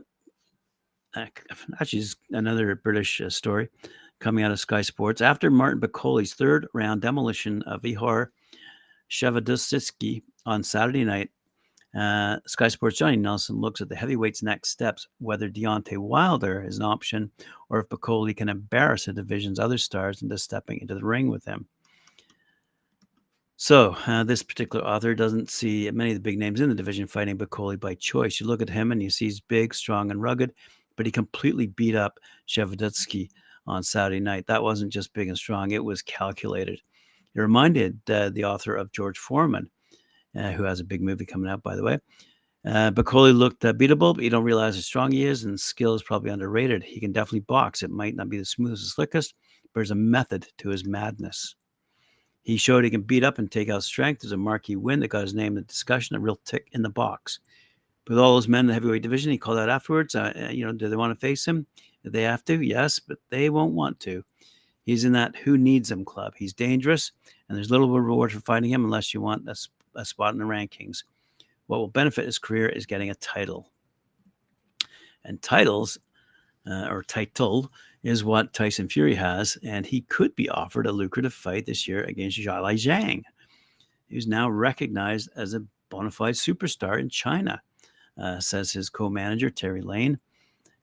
actually, 1.80 2.04
another 2.32 2.74
British 2.74 3.22
uh, 3.22 3.30
story 3.30 3.70
coming 4.18 4.44
out 4.44 4.52
of 4.52 4.60
Sky 4.60 4.82
Sports. 4.82 5.22
After 5.22 5.50
Martin 5.50 5.80
Bakole's 5.80 6.34
third 6.34 6.68
round 6.74 7.00
demolition 7.00 7.62
of 7.62 7.80
Ihor 7.82 8.28
Shevardzhiev 9.10 10.22
on 10.44 10.62
Saturday 10.62 11.04
night, 11.04 11.30
uh, 11.96 12.38
Sky 12.46 12.68
Sports' 12.68 12.98
Johnny 12.98 13.16
Nelson 13.16 13.56
looks 13.56 13.80
at 13.80 13.88
the 13.88 13.96
heavyweight's 13.96 14.42
next 14.42 14.68
steps, 14.68 15.08
whether 15.18 15.48
Deontay 15.48 15.98
Wilder 15.98 16.62
is 16.62 16.78
an 16.78 16.84
option 16.84 17.30
or 17.70 17.80
if 17.80 17.88
Bakole 17.88 18.36
can 18.36 18.48
embarrass 18.48 19.06
the 19.06 19.12
division's 19.12 19.58
other 19.58 19.78
stars 19.78 20.22
into 20.22 20.36
stepping 20.36 20.80
into 20.80 20.94
the 20.94 21.04
ring 21.04 21.28
with 21.28 21.44
him. 21.44 21.66
So, 23.58 23.96
uh, 24.06 24.24
this 24.24 24.42
particular 24.42 24.84
author 24.84 25.14
doesn't 25.14 25.48
see 25.48 25.90
many 25.90 26.10
of 26.10 26.16
the 26.16 26.20
big 26.20 26.38
names 26.38 26.60
in 26.60 26.68
the 26.68 26.74
division 26.74 27.06
fighting 27.06 27.38
Bakole 27.38 27.80
by 27.80 27.94
choice. 27.94 28.38
You 28.38 28.46
look 28.46 28.60
at 28.60 28.68
him 28.68 28.92
and 28.92 29.02
you 29.02 29.08
see 29.08 29.24
he's 29.24 29.40
big, 29.40 29.72
strong, 29.72 30.10
and 30.10 30.20
rugged, 30.20 30.52
but 30.96 31.06
he 31.06 31.12
completely 31.12 31.66
beat 31.66 31.94
up 31.94 32.18
Shevardzhiev 32.46 33.30
on 33.66 33.82
Saturday 33.82 34.20
night. 34.20 34.46
That 34.46 34.62
wasn't 34.62 34.92
just 34.92 35.14
big 35.14 35.28
and 35.28 35.38
strong, 35.38 35.70
it 35.70 35.82
was 35.82 36.02
calculated. 36.02 36.82
It 37.34 37.40
reminded 37.40 37.98
uh, 38.10 38.28
the 38.28 38.44
author 38.44 38.76
of 38.76 38.92
George 38.92 39.18
Foreman, 39.18 39.70
uh, 40.36 40.52
who 40.52 40.64
has 40.64 40.80
a 40.80 40.84
big 40.84 41.02
movie 41.02 41.26
coming 41.26 41.50
out, 41.50 41.62
by 41.62 41.76
the 41.76 41.82
way. 41.82 41.98
Uh, 42.64 42.90
Bakole 42.90 43.32
looked 43.32 43.64
uh, 43.64 43.72
beatable, 43.72 44.14
but 44.14 44.24
you 44.24 44.30
don't 44.30 44.42
realize 44.42 44.74
how 44.74 44.80
strong 44.80 45.12
he 45.12 45.24
is, 45.24 45.44
and 45.44 45.58
skill 45.58 45.94
is 45.94 46.02
probably 46.02 46.30
underrated. 46.30 46.82
He 46.82 46.98
can 46.98 47.12
definitely 47.12 47.40
box. 47.40 47.82
It 47.82 47.90
might 47.90 48.16
not 48.16 48.28
be 48.28 48.38
the 48.38 48.44
smoothest, 48.44 48.82
the 48.82 48.88
slickest, 48.88 49.34
but 49.62 49.80
there's 49.80 49.92
a 49.92 49.94
method 49.94 50.48
to 50.58 50.70
his 50.70 50.84
madness. 50.84 51.54
He 52.42 52.56
showed 52.56 52.84
he 52.84 52.90
can 52.90 53.02
beat 53.02 53.24
up 53.24 53.38
and 53.38 53.50
take 53.50 53.70
out 53.70 53.84
strength. 53.84 54.22
There's 54.22 54.32
a 54.32 54.36
marquee 54.36 54.76
win 54.76 55.00
that 55.00 55.08
got 55.08 55.22
his 55.22 55.34
name 55.34 55.56
in 55.56 55.62
the 55.62 55.62
discussion, 55.62 56.16
a 56.16 56.20
real 56.20 56.40
tick 56.44 56.68
in 56.72 56.82
the 56.82 56.88
box. 56.90 57.40
with 58.08 58.18
all 58.18 58.34
those 58.34 58.48
men 58.48 58.60
in 58.60 58.66
the 58.66 58.74
heavyweight 58.74 59.02
division, 59.02 59.32
he 59.32 59.38
called 59.38 59.58
out 59.58 59.68
afterwards. 59.68 60.14
Uh, 60.14 60.48
you 60.52 60.64
know, 60.64 60.72
do 60.72 60.88
they 60.88 60.96
want 60.96 61.12
to 61.12 61.20
face 61.20 61.46
him? 61.46 61.66
Do 62.04 62.10
they 62.10 62.22
have 62.22 62.44
to? 62.44 62.62
Yes, 62.62 62.98
but 63.00 63.18
they 63.30 63.50
won't 63.50 63.74
want 63.74 63.98
to. 64.00 64.24
He's 64.82 65.04
in 65.04 65.12
that 65.12 65.34
who 65.34 65.58
needs 65.58 65.90
him 65.90 66.04
club. 66.04 66.34
He's 66.36 66.52
dangerous, 66.52 67.10
and 67.48 67.56
there's 67.56 67.72
little 67.72 67.90
reward 67.90 68.32
for 68.32 68.40
fighting 68.40 68.70
him 68.70 68.84
unless 68.84 69.12
you 69.12 69.20
want 69.20 69.48
a, 69.48 69.56
a 69.96 70.04
spot 70.04 70.32
in 70.32 70.38
the 70.38 70.44
rankings. 70.44 71.04
What 71.66 71.78
will 71.78 71.88
benefit 71.88 72.26
his 72.26 72.38
career 72.38 72.68
is 72.68 72.86
getting 72.86 73.10
a 73.10 73.14
title. 73.16 73.70
And 75.24 75.42
titles, 75.42 75.98
uh, 76.66 76.86
or 76.88 77.02
title, 77.02 77.72
is 78.02 78.22
what 78.22 78.52
Tyson 78.52 78.88
Fury 78.88 79.16
has, 79.16 79.58
and 79.64 79.84
he 79.84 80.02
could 80.02 80.34
be 80.36 80.48
offered 80.48 80.86
a 80.86 80.92
lucrative 80.92 81.34
fight 81.34 81.66
this 81.66 81.88
year 81.88 82.04
against 82.04 82.38
Zhilei 82.38 82.74
Zhang, 82.74 83.22
who's 84.08 84.28
now 84.28 84.48
recognized 84.48 85.28
as 85.34 85.54
a 85.54 85.64
bona 85.88 86.12
fide 86.12 86.34
superstar 86.34 87.00
in 87.00 87.08
China, 87.08 87.60
uh, 88.16 88.38
says 88.38 88.72
his 88.72 88.88
co 88.88 89.10
manager, 89.10 89.50
Terry 89.50 89.82
Lane. 89.82 90.20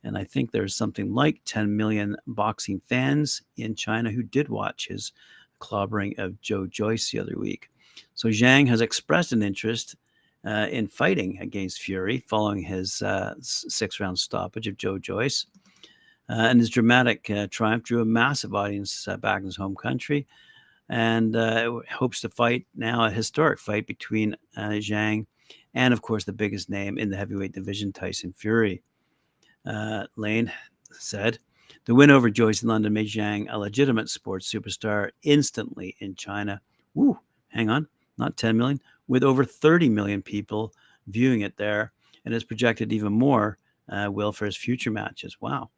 And 0.03 0.17
I 0.17 0.25
think 0.25 0.51
there's 0.51 0.75
something 0.75 1.13
like 1.13 1.39
10 1.46 1.77
million 1.77 2.17
boxing 2.27 2.82
fans 2.82 3.41
in 3.55 3.74
China 3.74 4.12
who 4.12 4.22
did 4.22 4.50
watch 4.50 4.89
his 4.89 5.13
clobbering 5.62 6.20
of 6.20 6.41
Joe 6.41 6.67
Joyce 6.67 7.10
the 7.10 7.20
other 7.20 7.38
week. 7.38 7.70
So 8.15 8.29
Zhang 8.29 8.67
has 8.67 8.81
expressed 8.81 9.33
an 9.33 9.43
interest 9.43 9.95
uh, 10.45 10.67
in 10.69 10.88
fighting 10.88 11.39
against 11.39 11.81
Fury 11.81 12.19
following 12.27 12.62
his 12.62 13.01
uh, 13.01 13.33
six 13.39 14.00
round 14.00 14.19
stoppage 14.19 14.67
of 14.67 14.77
Joe 14.77 14.97
Joyce. 14.97 15.45
Uh, 16.29 16.47
and 16.50 16.59
his 16.59 16.69
dramatic 16.69 17.29
uh, 17.29 17.47
triumph 17.51 17.83
drew 17.83 18.01
a 18.01 18.05
massive 18.05 18.55
audience 18.55 19.07
uh, 19.07 19.17
back 19.17 19.39
in 19.39 19.45
his 19.45 19.57
home 19.57 19.75
country 19.75 20.25
and 20.89 21.35
uh, 21.35 21.79
hopes 21.91 22.21
to 22.21 22.29
fight 22.29 22.65
now 22.75 23.03
a 23.03 23.12
historic 23.12 23.59
fight 23.59 23.85
between 23.88 24.35
Zhang 24.57 25.25
and, 25.73 25.93
of 25.93 26.01
course, 26.01 26.23
the 26.23 26.31
biggest 26.31 26.69
name 26.69 26.97
in 26.97 27.09
the 27.09 27.17
heavyweight 27.17 27.51
division, 27.51 27.91
Tyson 27.91 28.33
Fury. 28.33 28.81
Lane 30.15 30.51
said, 30.91 31.39
the 31.85 31.95
win 31.95 32.12
over 32.12 32.29
Joyce 32.29 32.63
in 32.63 32.69
London 32.69 32.93
made 32.93 33.07
Zhang 33.07 33.47
a 33.50 33.59
legitimate 33.59 34.09
sports 34.09 34.51
superstar 34.51 35.09
instantly 35.23 35.95
in 36.00 36.15
China. 36.15 36.62
Woo, 36.93 37.19
hang 37.53 37.69
on, 37.69 37.88
not 38.17 38.38
10 38.38 38.57
million, 38.57 38.81
with 39.07 39.24
over 39.24 39.43
30 39.45 39.89
million 39.89 40.22
people 40.22 40.74
viewing 41.07 41.41
it 41.41 41.57
there. 41.57 41.91
And 42.25 42.33
it's 42.33 42.43
projected 42.43 42.93
even 42.93 43.13
more 43.13 43.57
uh, 43.89 44.10
will 44.12 44.31
for 44.31 44.45
his 44.45 44.57
future 44.57 44.91
matches. 44.91 45.38
Wow. 45.41 45.69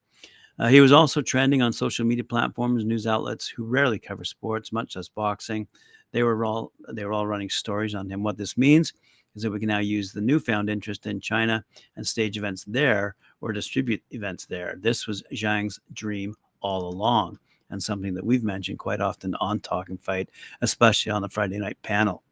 Uh, 0.57 0.67
he 0.67 0.79
was 0.79 0.91
also 0.91 1.21
trending 1.21 1.61
on 1.61 1.73
social 1.73 2.05
media 2.05 2.23
platforms, 2.23 2.85
news 2.85 3.07
outlets 3.07 3.47
who 3.47 3.65
rarely 3.65 3.99
cover 3.99 4.23
sports, 4.23 4.71
much 4.71 4.95
less 4.95 5.09
boxing. 5.09 5.67
They 6.11 6.23
were 6.23 6.45
all 6.45 6.71
they 6.93 7.03
were 7.03 7.11
all 7.11 7.27
running 7.27 7.49
stories 7.49 7.93
on 7.93 8.09
him. 8.09 8.23
What 8.23 8.37
this 8.37 8.57
means 8.57 8.93
is 9.35 9.43
that 9.43 9.51
we 9.51 9.59
can 9.59 9.67
now 9.67 9.79
use 9.79 10.13
the 10.13 10.21
newfound 10.21 10.69
interest 10.69 11.07
in 11.07 11.19
China 11.19 11.65
and 11.97 12.07
stage 12.07 12.37
events 12.37 12.63
there 12.65 13.15
or 13.41 13.51
distribute 13.51 14.01
events 14.11 14.45
there. 14.45 14.77
This 14.79 15.07
was 15.07 15.23
Zhang's 15.33 15.79
dream 15.91 16.35
all 16.61 16.87
along, 16.87 17.37
and 17.69 17.81
something 17.81 18.13
that 18.13 18.25
we've 18.25 18.43
mentioned 18.43 18.79
quite 18.79 19.01
often 19.01 19.35
on 19.35 19.59
TalkinFight, 19.59 20.27
especially 20.61 21.11
on 21.11 21.21
the 21.21 21.29
Friday 21.29 21.57
night 21.57 21.77
panel. 21.81 22.23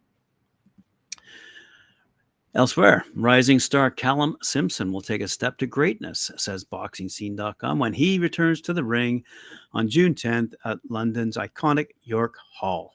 Elsewhere, 2.55 3.03
rising 3.15 3.59
star 3.59 3.89
Callum 3.89 4.37
Simpson 4.43 4.91
will 4.93 5.01
take 5.01 5.21
a 5.21 5.27
step 5.27 5.57
to 5.57 5.65
greatness, 5.65 6.29
says 6.37 6.63
BoxingScene.com, 6.63 7.79
when 7.79 7.93
he 7.93 8.19
returns 8.19 8.61
to 8.61 8.73
the 8.73 8.83
ring 8.83 9.23
on 9.71 9.89
June 9.89 10.13
10th 10.13 10.53
at 10.63 10.77
London's 10.87 11.35
iconic 11.35 11.87
York 12.03 12.35
Hall. 12.53 12.93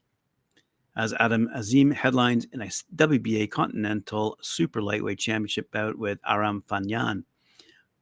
As 0.96 1.12
Adam 1.14 1.48
Azim 1.52 1.90
headlines 1.90 2.46
in 2.52 2.62
a 2.62 2.66
WBA 2.66 3.50
Continental 3.50 4.38
Super 4.42 4.80
Lightweight 4.80 5.18
Championship 5.18 5.72
bout 5.72 5.98
with 5.98 6.20
Aram 6.24 6.62
Fanyan. 6.70 7.24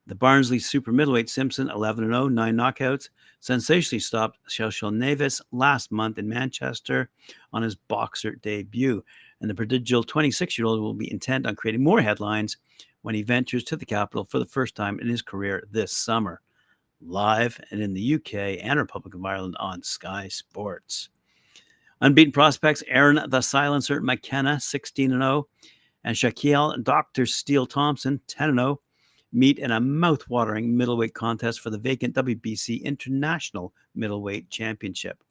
The 0.09 0.15
Barnsley 0.15 0.61
Super 0.61 0.93
Middleweight 0.93 1.29
Simpson, 1.29 1.69
11 1.69 2.05
0, 2.05 2.29
nine 2.29 2.57
knockouts, 2.57 3.09
sensationally 3.41 3.99
stopped 3.99 4.39
Celso 4.49 4.93
Neves 4.93 5.41
last 5.51 5.91
month 5.91 6.19
in 6.19 6.29
Manchester 6.29 7.11
on 7.53 7.63
his 7.63 7.75
BOXXER 7.75 8.41
debut 8.41 9.03
and 9.41 9.51
the 9.51 9.55
prodigal 9.55 10.05
26 10.05 10.59
year 10.59 10.67
old 10.67 10.81
will 10.81 10.95
be 10.95 11.11
intent 11.11 11.47
on 11.47 11.57
creating 11.57 11.83
more 11.83 12.01
headlines 12.01 12.57
when 13.03 13.15
he 13.15 13.23
ventures 13.23 13.65
to 13.65 13.77
the 13.77 13.87
capital 13.87 14.25
for 14.25 14.39
the 14.39 14.47
first 14.47 14.75
time 14.75 14.99
in 15.01 15.09
his 15.09 15.23
career 15.23 15.67
this 15.71 15.93
summer, 15.93 16.41
live 17.01 17.61
and 17.71 17.81
in 17.81 17.95
the 17.95 18.15
UK 18.15 18.59
and 18.63 18.79
Republic 18.79 19.15
of 19.15 19.25
Ireland 19.25 19.57
on 19.59 19.83
Sky 19.83 20.29
Sports. 20.29 21.11
Unbeaten 22.01 22.33
prospects 22.33 22.83
Aaron 22.89 23.21
the 23.29 23.41
Silencer 23.41 24.01
McKenna, 24.01 24.61
16 24.61 25.11
0, 25.11 25.49
and 26.05 26.17
Shaquille 26.17 26.83
Dr. 26.83 27.27
Steele 27.27 27.67
Thompson, 27.67 28.21
10 28.27 28.55
0, 28.55 28.81
meet 29.33 29.59
in 29.59 29.71
a 29.71 29.81
mouth-watering 29.81 30.77
middleweight 30.77 31.15
contest 31.15 31.61
for 31.61 31.71
the 31.71 31.79
vacant 31.79 32.15
WBC 32.15 32.83
International 32.83 33.73
Middleweight 33.95 34.49
Championship. 34.51 35.23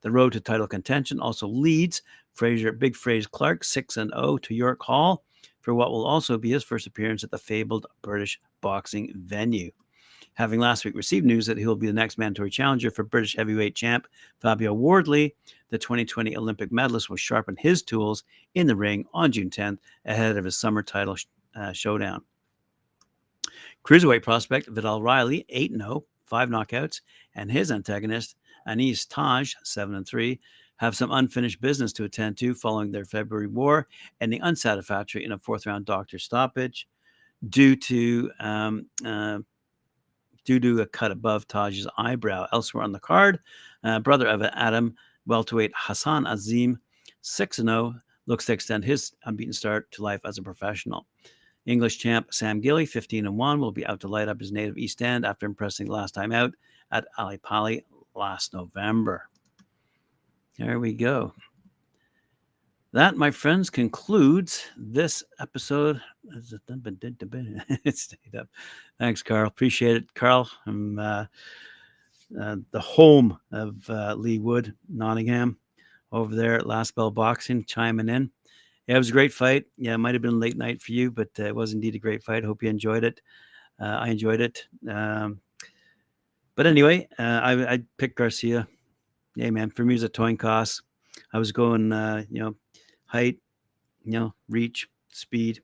The 0.00 0.10
road 0.10 0.32
to 0.34 0.40
title 0.40 0.68
contention 0.68 1.20
also 1.20 1.48
leads 1.48 2.02
Frazer 2.34 2.72
Big 2.72 2.94
Frazer 2.94 3.28
Clarke 3.30 3.64
6 3.64 3.96
and 3.96 4.12
0 4.14 4.38
to 4.38 4.54
York 4.54 4.82
Hall 4.82 5.24
for 5.60 5.74
what 5.74 5.90
will 5.90 6.06
also 6.06 6.38
be 6.38 6.50
his 6.50 6.64
first 6.64 6.86
appearance 6.86 7.24
at 7.24 7.30
the 7.30 7.38
fabled 7.38 7.86
British 8.02 8.40
boxing 8.60 9.12
venue. 9.14 9.70
Having 10.34 10.60
last 10.60 10.84
week 10.84 10.94
received 10.94 11.26
news 11.26 11.46
that 11.46 11.58
he 11.58 11.66
will 11.66 11.74
be 11.74 11.88
the 11.88 11.92
next 11.92 12.16
mandatory 12.16 12.48
challenger 12.48 12.92
for 12.92 13.02
British 13.02 13.34
heavyweight 13.34 13.74
champ 13.74 14.06
Fabio 14.38 14.72
Wardley, 14.72 15.34
the 15.70 15.78
2020 15.78 16.36
Olympic 16.36 16.70
medalist 16.70 17.10
will 17.10 17.16
sharpen 17.16 17.56
his 17.58 17.82
tools 17.82 18.22
in 18.54 18.68
the 18.68 18.76
ring 18.76 19.04
on 19.12 19.32
June 19.32 19.50
10th 19.50 19.78
ahead 20.04 20.36
of 20.36 20.44
his 20.44 20.56
summer 20.56 20.82
title 20.82 21.16
uh, 21.56 21.72
showdown. 21.72 22.22
Cruiserweight 23.84 24.22
prospect 24.22 24.68
Vidal 24.68 25.02
Riley, 25.02 25.46
8 25.48 25.72
0, 25.76 26.04
five 26.26 26.48
knockouts, 26.48 27.00
and 27.34 27.50
his 27.50 27.70
antagonist 27.70 28.36
Anees 28.66 29.06
Taj, 29.08 29.54
7 29.64 29.94
and 29.94 30.06
3, 30.06 30.38
have 30.76 30.96
some 30.96 31.10
unfinished 31.10 31.60
business 31.60 31.92
to 31.94 32.04
attend 32.04 32.36
to 32.38 32.54
following 32.54 32.90
their 32.90 33.04
February 33.04 33.48
war, 33.48 33.88
ending 34.20 34.42
unsatisfactory 34.42 35.24
in 35.24 35.32
a 35.32 35.38
fourth 35.38 35.66
round 35.66 35.84
doctor 35.86 36.18
stoppage 36.18 36.88
due 37.48 37.76
to 37.76 38.30
um, 38.40 38.86
uh, 39.04 39.38
due 40.44 40.60
to 40.60 40.80
a 40.80 40.86
cut 40.86 41.10
above 41.10 41.46
Taj's 41.46 41.86
eyebrow. 41.98 42.46
Elsewhere 42.52 42.84
on 42.84 42.92
the 42.92 43.00
card, 43.00 43.40
uh, 43.84 44.00
brother 44.00 44.26
of 44.26 44.42
Adam, 44.42 44.94
welterweight 45.26 45.72
Hassan 45.74 46.26
Azim, 46.26 46.78
6 47.22 47.56
0, 47.56 47.94
looks 48.26 48.46
to 48.46 48.52
extend 48.52 48.84
his 48.84 49.12
unbeaten 49.24 49.52
start 49.52 49.90
to 49.92 50.02
life 50.02 50.20
as 50.24 50.38
a 50.38 50.42
professional. 50.42 51.06
English 51.68 51.98
champ 51.98 52.32
Sam 52.32 52.62
Gilley, 52.62 52.88
15 52.88 53.26
and 53.26 53.36
1, 53.36 53.60
will 53.60 53.72
be 53.72 53.86
out 53.86 54.00
to 54.00 54.08
light 54.08 54.28
up 54.28 54.40
his 54.40 54.50
native 54.50 54.78
East 54.78 55.02
End 55.02 55.26
after 55.26 55.44
impressing 55.44 55.86
last 55.86 56.14
time 56.14 56.32
out 56.32 56.54
at 56.90 57.06
Ali 57.18 57.36
Pali 57.36 57.84
last 58.14 58.54
November. 58.54 59.28
There 60.58 60.80
we 60.80 60.94
go. 60.94 61.34
That, 62.94 63.16
my 63.16 63.30
friends, 63.30 63.68
concludes 63.68 64.64
this 64.78 65.22
episode. 65.40 66.00
Stayed 67.92 68.34
up. 68.34 68.48
Thanks, 68.98 69.22
Carl. 69.22 69.46
Appreciate 69.46 69.96
it, 69.96 70.14
Carl. 70.14 70.50
I'm 70.66 70.98
uh, 70.98 71.26
uh, 72.40 72.56
the 72.70 72.80
home 72.80 73.38
of 73.52 73.88
uh, 73.90 74.14
Leigh 74.14 74.38
Wood, 74.38 74.74
Nottingham, 74.88 75.58
over 76.12 76.34
there 76.34 76.54
at 76.54 76.66
Last 76.66 76.94
Bell 76.94 77.10
Boxing, 77.10 77.62
chiming 77.64 78.08
in. 78.08 78.30
Yeah, 78.88 78.96
it 78.96 78.98
was 78.98 79.10
a 79.10 79.12
great 79.12 79.32
fight. 79.32 79.66
Yeah, 79.76 79.94
it 79.94 79.98
might 79.98 80.14
have 80.14 80.22
been 80.22 80.40
late 80.40 80.56
night 80.56 80.82
for 80.82 80.92
you, 80.92 81.12
but 81.12 81.28
uh, 81.38 81.44
it 81.44 81.54
was 81.54 81.72
indeed 81.72 81.94
a 81.94 81.98
great 82.00 82.24
fight. 82.24 82.42
Hope 82.42 82.62
you 82.62 82.70
enjoyed 82.70 83.04
it. 83.04 83.20
Uh, 83.80 83.98
I 84.00 84.08
enjoyed 84.08 84.40
it. 84.40 84.66
Um, 84.88 85.40
but 86.56 86.66
anyway, 86.66 87.06
uh, 87.18 87.22
I, 87.22 87.74
I 87.74 87.78
picked 87.98 88.16
Garcia 88.16 88.66
yeah, 89.38 89.50
man, 89.50 89.70
for 89.70 89.84
me, 89.84 89.94
it 89.94 89.96
was 89.96 90.02
a 90.02 90.08
toying 90.08 90.36
cost. 90.36 90.82
I 91.32 91.38
was 91.38 91.52
going, 91.52 91.92
uh, 91.92 92.24
you 92.28 92.40
know, 92.40 92.56
height, 93.06 93.38
you 94.04 94.12
know, 94.12 94.34
reach, 94.48 94.88
speed. 95.12 95.62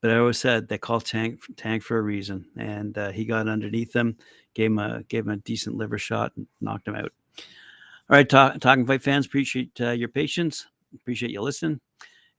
But 0.00 0.12
I 0.12 0.18
always 0.18 0.38
said 0.38 0.68
they 0.68 0.78
call 0.78 1.00
Tank 1.00 1.40
Tank 1.56 1.82
for 1.82 1.98
a 1.98 2.02
reason, 2.02 2.46
and 2.56 2.96
uh, 2.96 3.10
he 3.10 3.24
got 3.26 3.48
underneath 3.48 3.92
them, 3.92 4.16
gave 4.54 4.70
him 4.70 4.78
a 4.78 5.02
gave 5.04 5.24
him 5.26 5.32
a 5.32 5.36
decent 5.38 5.76
liver 5.76 5.98
shot, 5.98 6.32
and 6.36 6.46
knocked 6.60 6.88
him 6.88 6.94
out. 6.94 7.12
All 7.38 8.16
right, 8.16 8.28
talk, 8.28 8.60
talking 8.60 8.86
fight 8.86 9.02
fans, 9.02 9.26
appreciate 9.26 9.78
uh, 9.80 9.90
your 9.90 10.08
patience, 10.08 10.66
appreciate 10.94 11.32
you 11.32 11.42
listening, 11.42 11.80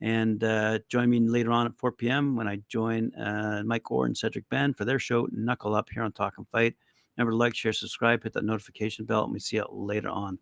and 0.01 0.44
uh, 0.44 0.79
join 0.88 1.10
me 1.10 1.20
later 1.20 1.51
on 1.51 1.65
at 1.65 1.77
4 1.77 1.91
p.m. 1.91 2.36
when 2.36 2.48
I 2.48 2.62
join 2.68 3.13
uh, 3.15 3.63
Mike 3.65 3.91
Orr 3.91 4.06
and 4.06 4.18
Cedric 4.18 4.48
Ben 4.50 4.74
for 4.74 4.86
their 4.86 5.00
show 5.00 5.27
Knuckle 5.32 5.75
Up 5.75 5.89
here 5.89 6.03
on 6.03 6.12
TalkinFight. 6.12 6.75
Remember 7.18 7.32
to 7.32 7.38
like, 7.38 7.56
share, 7.56 7.74
subscribe, 7.74 8.24
hit 8.24 8.34
that 8.34 8.46
notification 8.46 9.06
bell, 9.06 9.25
and 9.25 9.34
we 9.34 9.39
see 9.39 9.58
you 9.58 9.65
later 9.70 10.10
on. 10.10 10.39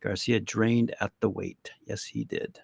Garcia 0.00 0.40
drained 0.40 0.94
at 1.00 1.12
the 1.20 1.30
weight. 1.30 1.70
Yes, 1.86 2.04
he 2.04 2.24
did. 2.24 2.60